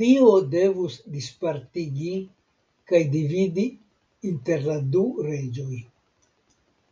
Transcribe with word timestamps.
Dio 0.00 0.28
devus 0.50 0.98
dispartigi 1.14 2.12
kaj 2.92 3.02
dividi 3.16 3.64
inter 4.30 4.64
la 4.68 4.78
du 4.92 5.04
reĝoj. 5.30 5.82